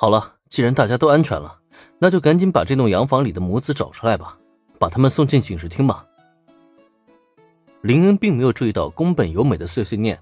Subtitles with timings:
[0.00, 1.58] 好了，既然大家都安全了，
[1.98, 4.38] 那就赶紧把这栋洋房里的母子找出来吧，
[4.78, 6.06] 把他们送进警视厅吧。
[7.82, 10.18] 林恩并没有注意到宫本由美的碎碎念，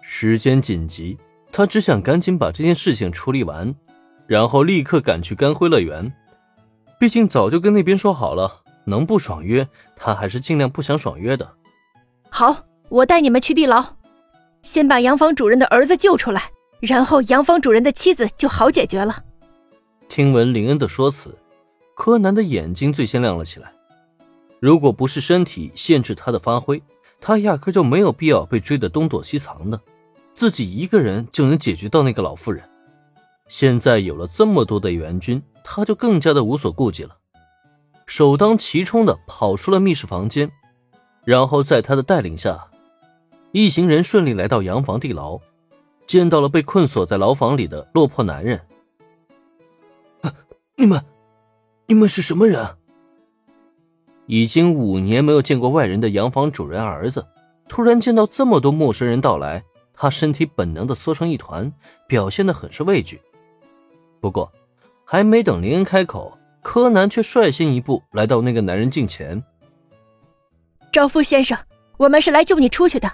[0.00, 1.18] 时间紧急，
[1.52, 3.74] 他只想赶紧把这件事情处理完，
[4.26, 6.10] 然后立刻赶去干辉乐园。
[6.98, 11.46] 毕竟早就跟那边说好了，能不爽约，他还是尽量不想爽约的。
[12.30, 12.56] 好，
[12.88, 13.84] 我带你们去地牢，
[14.62, 19.24] 先把洋房主人的儿子救出来，然后洋房主人的妻子就好解决了。
[20.08, 21.36] 听闻林恩的说辞，
[21.94, 23.72] 柯南的眼睛最先亮了起来。
[24.60, 26.82] 如果不是身体限制他的发挥，
[27.20, 29.80] 他压根就没有必要被追得东躲西藏的，
[30.32, 32.62] 自己一个人就能解决到那个老妇人。
[33.48, 37.16] 现在有了这么多的援军，他就更加的无所顾忌了，
[38.06, 40.50] 首当其冲的跑出了密室房间，
[41.24, 42.68] 然后在他的带领下，
[43.52, 45.38] 一行人顺利来到洋房地牢，
[46.14, 48.60] 见到了被困锁在牢房里的落魄男人。
[50.76, 51.04] 你们，
[51.88, 52.64] 你们是什么人？
[54.26, 57.26] 已经五年没有见过外人的洋房主人儿子，
[57.66, 61.72] 突然见到这么多陌生人到来，他身体本能的缩成一团，
[62.06, 63.20] 表现的很是畏惧。
[64.20, 64.52] 不过，
[65.04, 69.42] 还没等林恩开口，柯南却率先一步来到那个男人近前。
[70.92, 71.58] 赵夫先生，
[71.96, 73.10] 我们是来救你出去的。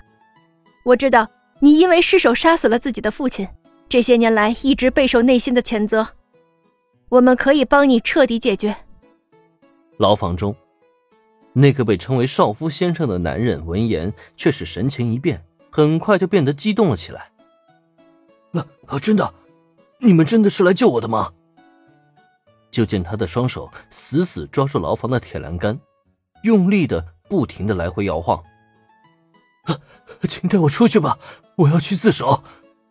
[0.85, 1.27] 我知道
[1.63, 3.47] 你因为失手杀死了自己的父亲，
[3.89, 6.09] 这些年来一直备受内心的谴责。
[7.11, 8.75] 我们可以帮你彻底解决。
[9.99, 10.55] 牢房中。
[11.53, 17.33] 那个被称为少夫先生的男人闻言，却是神情一变，很快就变得激动了起来。
[18.53, 18.99] 啊啊！
[18.99, 19.35] 真的，
[19.99, 21.33] 你们真的是来救我的吗？
[22.71, 25.79] 就见他的双手死死抓住牢房的铁栏杆，
[26.45, 28.41] 用力的不停的来回摇晃。
[30.29, 31.19] 请带我出去吧，
[31.57, 32.43] 我要去自首，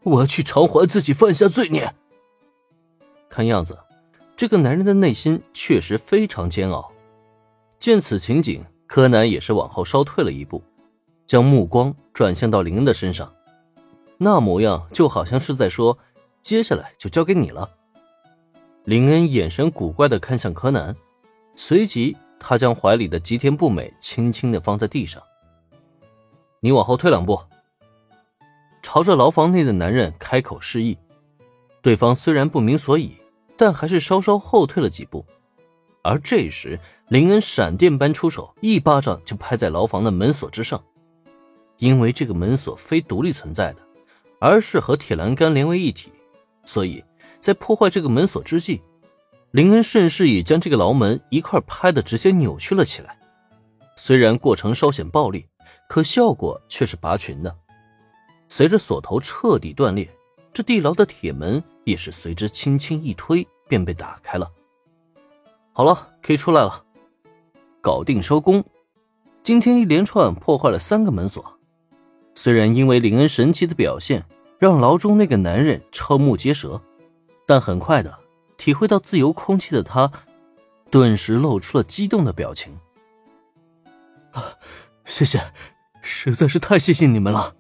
[0.04, 1.94] 我要去偿还自己犯下罪孽。
[3.30, 3.78] 看样子，
[4.36, 6.92] 这个男人的内心确实非常煎熬。
[7.80, 10.62] 见此情景，柯南也是往后稍退了一步，
[11.28, 13.34] 将目光转向到林恩的身上，
[14.18, 15.98] 那模样就好像是在说
[16.42, 17.70] ：“接下来就交给你了。”
[18.84, 20.96] 林恩眼神古怪的看向柯南，
[21.56, 25.22] 随即他将怀里的吉田不美轻轻的放在地上。
[26.60, 27.40] “你往后退两步。”
[28.82, 30.98] 朝着牢房内的男人开口示意，
[31.82, 33.18] 对方虽然不明所以，
[33.58, 35.26] 但还是稍稍后退了几步。
[36.02, 40.82] 而这时，林恩闪电般出手，一巴掌就拍在牢房的门锁之上。
[41.78, 43.82] 因为这个门锁非独立存在的，
[44.40, 46.12] 而是和铁栏杆连为一体，
[46.64, 47.04] 所以
[47.42, 48.82] 在破坏这个门锁之际，
[49.52, 53.20] 林恩顺势也将这个牢门一块拍的直接扭曲了起来。
[53.98, 55.46] 虽然过程稍显暴力，
[55.88, 57.56] 可效果却是拔群的。
[58.48, 60.10] 随着锁头彻底断裂，
[60.52, 64.52] 这地牢的铁门也是随之轻轻一推，便被打开了。
[65.72, 66.84] 好了，可以出来了，
[67.82, 68.64] 搞定收工。
[69.44, 71.60] 今天一连串破坏了三个门锁，
[72.36, 74.26] 虽然因为林恩神奇的表现
[74.58, 76.82] 让牢中那个男人瞠目结舌，
[77.48, 78.20] 但很快的
[78.58, 80.12] 体会到自由空气的他，
[80.92, 82.78] 顿时露出了激动的表情。
[84.32, 84.44] 啊，
[85.10, 85.42] 谢谢，
[86.04, 87.56] 实在是太谢谢你们了！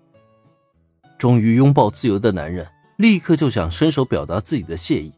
[1.17, 2.65] 终于拥抱自由的男人
[2.97, 5.11] 立刻就想伸手表达自己的谢意，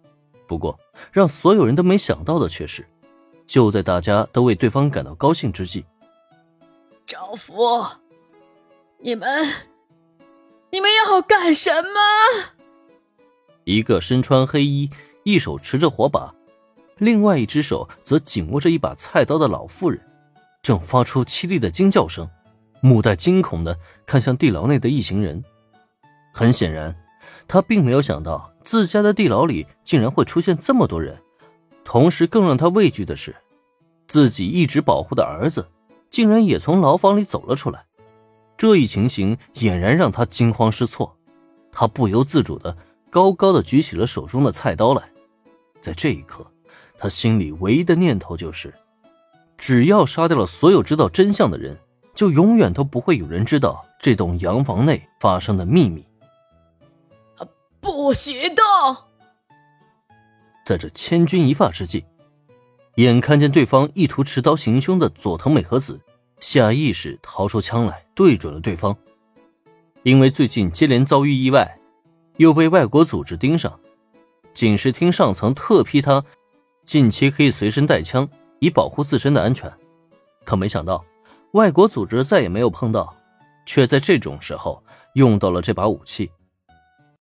[0.47, 0.79] 不过
[1.11, 2.87] 让所有人都没想到的却是。
[3.45, 5.85] 就在大家都为对方感到高兴之际，
[7.05, 7.85] 赵福，
[8.99, 9.27] 你们，
[10.71, 11.99] 你们要干什么？
[13.65, 14.89] 一个身穿黑衣，
[15.25, 16.33] 一手持着火把，
[16.97, 20.01] 另外一只手则紧握着一把菜刀的老妇人，
[20.61, 22.29] 正发出凄厉的惊叫声，
[22.81, 25.43] 目带惊恐的看向地牢内的一行人。
[26.33, 26.95] 很显然，
[27.47, 31.19] 他并没有想到自家的地牢里竟然会出现这么多人。
[31.83, 33.35] 同时，更让他畏惧的是，
[34.07, 35.67] 自己一直保护的儿子，
[36.09, 37.85] 竟然也从牢房里走了出来。
[38.55, 41.17] 这一情形俨然让他惊慌失措，
[41.71, 42.77] 他不由自主的
[43.09, 45.01] 高高的举起了手中的菜刀来。
[45.81, 46.45] 在这一刻，
[46.97, 48.71] 他心里唯一的念头就是，
[49.61, 51.77] 只要杀掉了所有知道真相的人，
[52.15, 56.03] 就永远都不会有人知道这栋洋房内发生的秘密。
[57.79, 58.65] 不许动！
[60.65, 62.03] 在这千钧一发之际，
[62.95, 66.01] 眼看见对方意图持刀行凶的佐藤美和子，
[66.39, 68.97] 下意识掏出枪来，对准了对方。
[70.01, 71.77] 因为最近接连遭遇意外，
[72.37, 73.79] 又被外国组织盯上，
[74.55, 76.25] 警视厅上层特批他
[76.83, 78.27] 近期可以随身带枪，
[78.61, 79.71] 以保护自身的安全。
[80.45, 81.03] 可没想到，
[81.53, 83.13] 外国组织再也没有碰到，
[83.65, 84.81] 却在这种时候
[85.15, 86.31] 用到了这把武器。